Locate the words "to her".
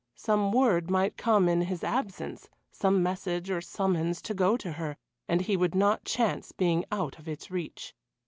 4.57-4.97